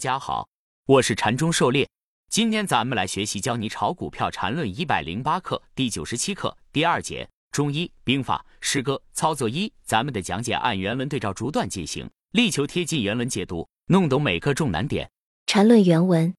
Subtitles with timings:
[0.00, 0.48] 大家好，
[0.86, 1.86] 我是禅中狩猎。
[2.30, 9.70] 今天咱们来学习教你炒股票禅论一百零八课第九十七课第二节中医兵法诗歌操作一。
[9.84, 15.10] 咱们的讲解按原文对照逐段进行，力求贴近原文解读，弄懂每个重难点。
[15.44, 16.34] 禅论原文，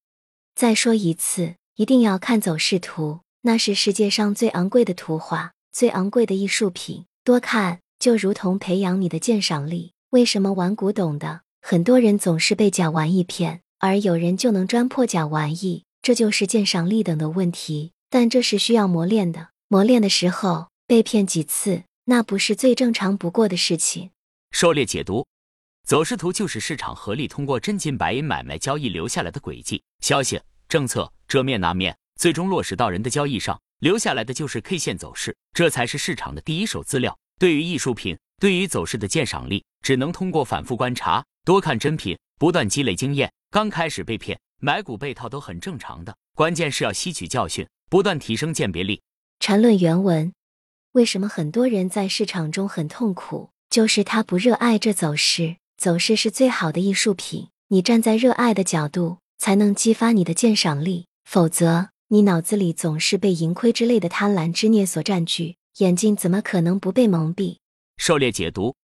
[0.55, 7.05] 再说一次，一定要看走势图，那是世界上最昂贵的图画，最昂贵的艺术品。
[7.23, 9.91] 多看就如同培养你的鉴赏力。
[10.09, 11.41] 为什么玩古董的？
[11.61, 17.91] 很多人总是被假玩意骗，而有人就能钻破假玩意，这就是鉴赏力等的问题。
[18.09, 24.09] 但这是需要磨练的，磨练的时候被骗几次，那不是最正常不过的事情。
[24.49, 25.25] 狩猎解读，
[25.87, 37.17] 走势图就是市场合力通过真金白银买卖交易留下来的轨迹、消息、政策这面那面，最终落实到人的交易上，留下来的就是 K 线走势，这才是市场的第一手资料。
[37.39, 41.23] 对于艺术品，对于走势的鉴赏力，只能通过反复观察。
[41.43, 43.31] 多看真品，不断积累经验。
[43.49, 49.01] 刚开始被骗、买股被套都很正常的，关键是要吸取教训，不断提升鉴别力。
[49.39, 50.31] 缠论原文：
[50.91, 53.49] 为什么很多人在市场中很痛苦？
[53.71, 55.55] 就是他不热爱这走势。
[55.77, 61.07] 走势是最好的艺术品，你站在热爱的角度，才能激发你的鉴赏力。
[61.25, 67.57] 否则，你脑子里总是被盈亏之类的贪婪之念所占据，眼睛怎么可能不被蒙蔽？
[67.97, 68.75] 狩猎解读。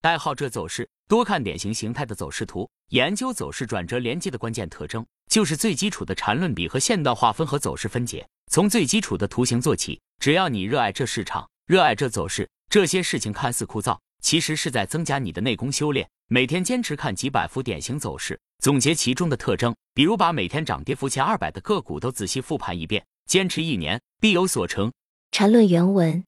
[0.00, 8.24] 爱好这走势，多看典型形态的走势图，研究走势转折连接的关键特征，就是最基础的缠论比和线段划分和走势分解。
[8.48, 16.08] 从最基础的图形做起，只要你热爱这市场，热爱这走势，这些事情看似枯燥，其实是在增加你的内功修炼。
[16.28, 24.92] 每天坚持看几百幅典型走势，总结其中的特征，比如把每天涨跌幅前二百的个股都仔细复盘一遍，坚持一年必有所成。
[25.32, 26.22] 缠论原文：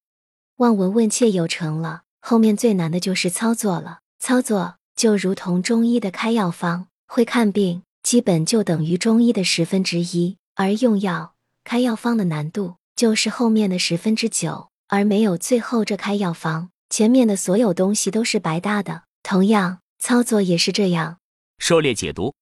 [0.56, 2.02] 望闻问切有成了。
[2.18, 4.00] 后面最难的就是操作了。
[4.22, 14.68] 操作就如同中医的开药方，会看病基本就等于中医的十分之一，而用药开药方的难度就是后面的十分之九。
[14.86, 19.02] 而没有最后这开药方，前面的所有东西都是白搭的。
[19.24, 21.18] 同样，操作也是这样。
[21.58, 22.32] 狩猎解读，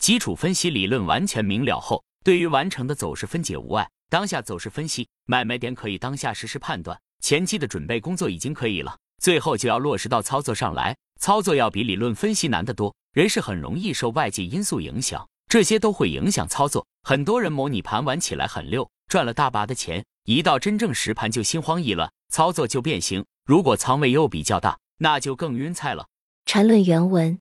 [0.00, 3.86] 基础分析理论完全明了后，对于完成的走势分解无碍。
[4.08, 8.96] 当下走势分析，买卖点可以当下实时判断，前期的准备工作已经可以了。
[9.18, 12.94] 最后就要落实到操作上来，操作要比理论分析难得多。
[13.12, 16.86] 人是很容易受外界因素影响，这些都会影响操作。
[17.02, 23.24] 很多人模拟盘玩起来很溜，赚了大把的钱，一到真正实盘就心慌意乱，操作就变形。
[23.44, 26.06] 如果仓位又比较大，那就更晕菜了。
[26.44, 27.38] 缠论原文：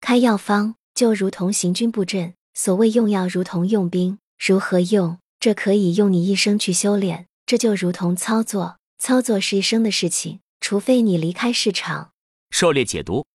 [0.00, 5.18] 开药方就如同行军布阵，所谓用药如同用兵，如何用？
[5.38, 7.26] 这可以用你一生去修炼。
[7.46, 10.40] 这就如同操作，操作是一生的事情。
[10.60, 12.12] 除非你离开市场，
[12.50, 13.26] 狩猎解读，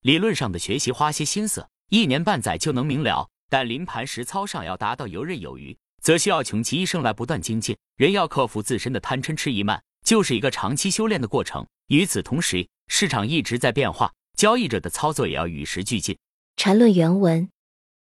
[0.00, 3.28] 理论上的学习花些心思，一年半载就能明了。
[3.48, 7.76] 但临盘实操上要达到游刃有余，则需要穷其一生来不断精进。
[7.96, 11.66] 人要克服自身的贪嗔痴疑慢，就是一个长期修炼的过程。
[11.88, 16.16] 与此同时，市场一直在变化，交易者的操作也要与时俱进。
[16.56, 17.50] 禅论原文：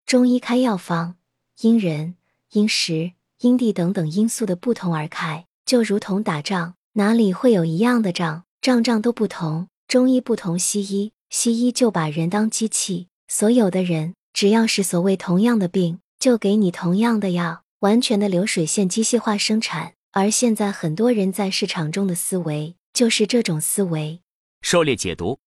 [0.04, 1.16] 中医开药方，
[1.60, 2.16] 因人、
[2.50, 8.45] 因时、因地等等因素的不同而开，就如同打仗，哪里会有一样的仗？
[8.66, 19.92] 账账都不同，中医不同西医，西医就把人当机器，所有的人只要是所谓同样的病，就给你同样的药，完全的流水线机械化生产。
[20.10, 24.20] 而现在很多人在市场中的思维就是这种思维。
[24.62, 25.38] 狩猎解读，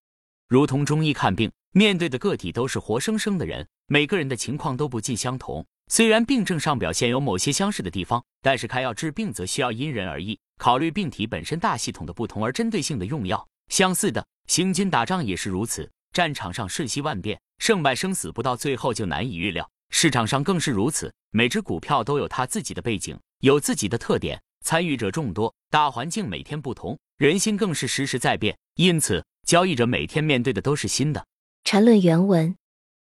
[0.47, 5.65] 如同中医看病，面对的个体都是活生生的人，每个人的情况都不尽相同。
[5.91, 10.39] 虽然病症上表现有某些相似的地方，但是开药治病则需要因人而异。
[10.59, 15.89] 考虑病体本身大系统的不同而针对性的用药，相似的行军打仗也是如此。
[16.13, 19.67] 战场上瞬息万变，胜败生死不到最后就难以预料。
[19.89, 28.55] 市场上更是如此，每只股票都有它自己的背景，有自己的特点，参与者众多，大环境每天不同，人心更是时时在变。
[28.75, 31.25] 因此，交易者每天面对的都是新的。
[31.63, 32.55] 缠论原文，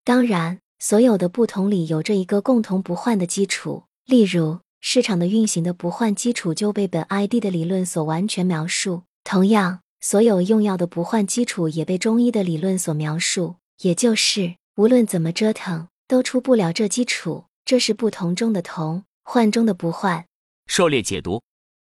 [0.06, 4.60] 当然，所有的不同里有着一个共同不换的基础，例如。
[4.82, 9.04] 市场的运行的不换基础就被本 ID 的理论所完全描述。
[9.26, 13.56] 同样，所有用药的不换基础也被中医的理论所描述。
[13.82, 17.44] 也就是，无论怎么折腾，都出不了这基础。
[17.66, 20.24] 这是不同中的同，换中的不换。
[20.68, 21.42] 狩猎解读：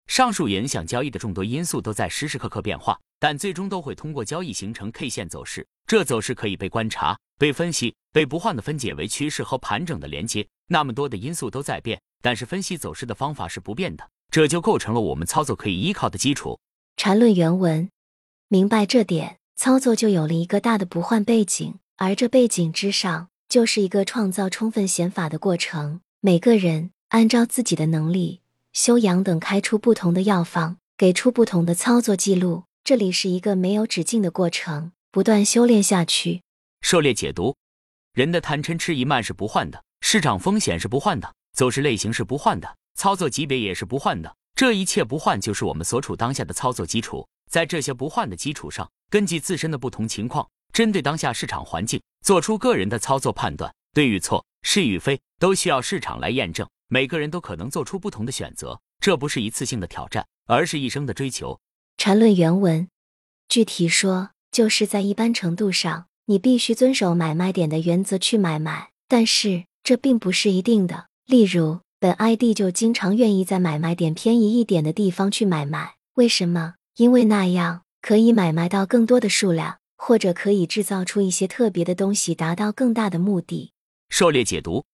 [0.07, 5.65] 上述影响交易的众多因素都在时时刻刻变化，但最终都会通过交易形成 K 线走势。
[5.87, 10.47] 这走势可以被观察、被分析、被不换的分解为趋势和盘整的连接。
[10.67, 12.01] 那么多的因素都在变。
[12.21, 16.59] 但是分析走势的方法是不变的，这就构成了我们操作可以依靠的基础。
[16.97, 17.87] 缠论原文，
[18.47, 26.01] 明白这点，操作就有了一个大的不换背景，而这背景之上，就是一个创造充分显法的过程。
[26.19, 28.41] 每个人按照自己的能力、
[28.75, 32.65] 修养等开出不同的药方，给出不同的操作记录。
[32.83, 36.41] 这里是一个没有止境的过程，不断修炼下去。
[36.81, 37.55] 狩猎解读：
[38.13, 44.35] 人的贪嗔痴疑慢是不换的，市场风险是不换的，走势类型是不换的，操作级别也是不换的。
[44.55, 47.25] 这一切不换，就是我们所处当下的操作基础。
[47.49, 56.67] 在这些不换的基础上，根据自身的不同情况，针对当下市场环境，做出个人的操作判断，对与错、是与非，都需要市场来验证。
[56.87, 61.59] 每个人都可能做出不同的选择，这不是一次性的挑战，而是一生的追求。
[61.97, 62.87] 禅论原文，
[63.47, 71.07] 具体说，就是在一般程度上，你必须遵守买卖点的原则去买卖，但是这并不是一定的。
[71.25, 76.75] 例如，本 ID 就经常愿意在买卖点偏移一点的地方去买卖，为什么？
[76.97, 83.71] 因为那样可以买卖到更多的数量，或者可以制造出一些特别的东西，达到更大的目的。
[84.09, 84.85] 狩猎解读：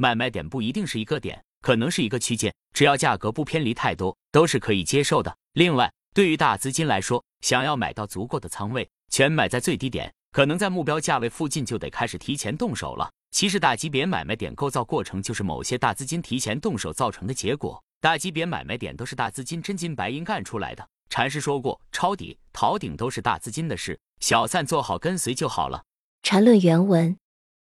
[0.00, 5.36] 买卖点不一定是一个点，可能是一个区间，只要价格不偏离太多，都是可以接受的。
[5.52, 13.10] 另外，对于大资金来说，想要买到足够的仓位，全买在最低点，可能在目标价位附近就得开始提前动手了。
[13.30, 17.78] 其实，大级别买卖点构造过程就是某些大资金提前动手造成的结果。
[18.00, 20.88] 大级别买卖点都是大资金真金白银干出来的。
[21.10, 25.84] 禅师说过，抄底、逃顶都是大资金的事，小散做好跟随就好了。
[26.22, 27.18] 禅论原文，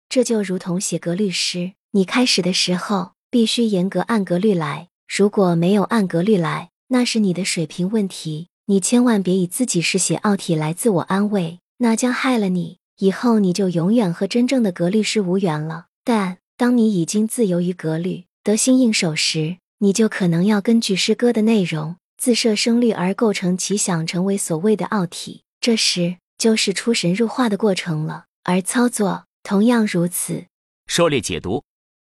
[0.08, 8.48] 这就如同写格律诗，你开始的时候必须严格按格律来，如果没有按格律来，那是你的水平问题。
[8.64, 15.88] 你千万别以自己是写奥体来自我安慰，那将害了你，以后你就永远和真正的格律诗无缘了。
[16.02, 21.96] 但当你已经自由于格律，得心应手时，你就可能要根据诗歌的内容。
[22.16, 28.24] 自设声律而构成其想成为所谓的奥体，这时就是出神入化的过程了。
[28.44, 30.46] 而操作同样如此。
[30.86, 31.64] 狩猎解读，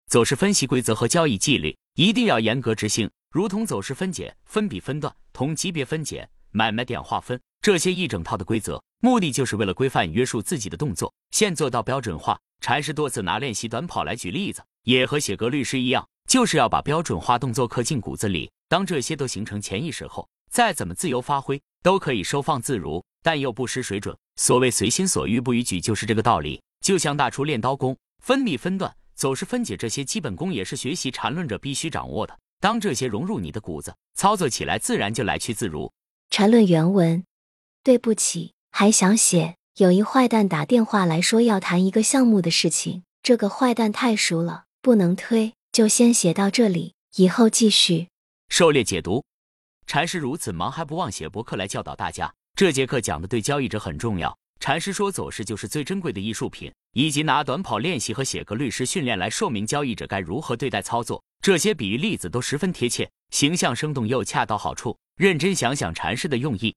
[0.07, 12.39] 走势分析规则和交易纪律一定要严格执行，如同走势分解、分笔分段、同级别分解、买卖点划分这些一整套的规则，目的就是为了规范约束自己的动作，现做到标准化。
[12.61, 18.49] 禅师多次拿练习短跑来举例子，也和写格律诗一样，就是要把标准化动作刻进骨子里。
[18.69, 24.17] 当这些都形成潜意识后，再怎么自由发挥，都可以收放自如，但又不失水准。
[24.37, 26.61] 所谓随心所欲不逾矩，就是这个道理。
[26.79, 32.37] 就像大厨练刀功，分笔分段、走势分解这些基本功，也是学习缠论者必须掌握的。
[32.59, 35.91] 当这些融入你的骨子，操作起来自然就来去自如。
[36.29, 37.23] 缠论原文：
[37.83, 39.55] 对不起，还想写。
[39.77, 48.09] 有一坏蛋打电话来说要谈一个项目的事情，这个坏蛋太熟了，不能推，就先写到这里，以后继续。
[48.49, 49.23] 狩猎解读，
[49.87, 52.31] 禅师如此忙还不忘写博客来教导大家。
[52.55, 54.35] 这节课讲的对交易者很重要。
[54.59, 61.23] 禅师说走势就是最珍贵的艺术品，以及拿短跑练习和写个律师训练来说明交易者该如何对待操作。
[61.41, 64.97] 这些比喻例子都十分贴切，形象生动又恰到好处。
[65.15, 66.75] 认真想想禅师的用意，